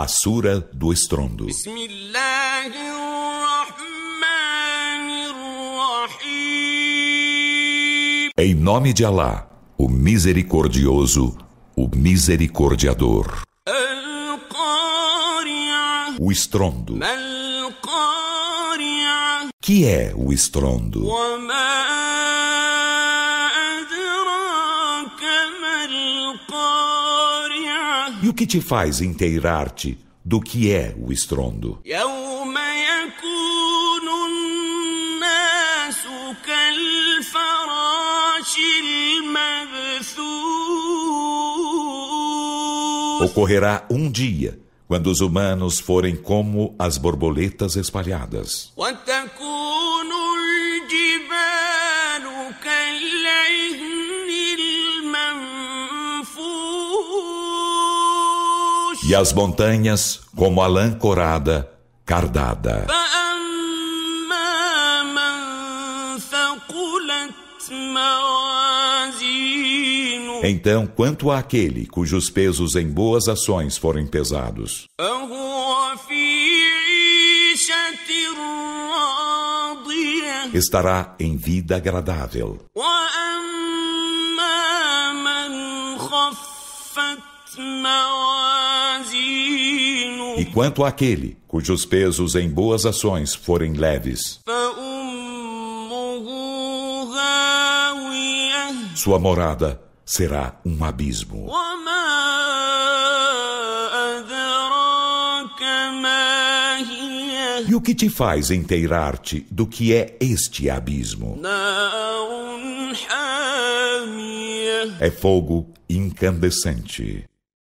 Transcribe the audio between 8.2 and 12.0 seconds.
Em nome de Alá, o Misericordioso, o